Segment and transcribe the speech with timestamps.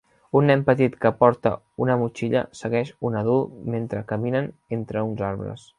[0.37, 1.51] Un nen petit que porta
[1.85, 5.69] una motxilla segueix un adult mentre caminen entre uns arbres.